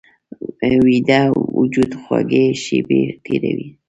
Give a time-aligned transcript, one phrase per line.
[0.85, 1.21] ویده
[1.57, 3.67] وجود خوږې شیبې تېروي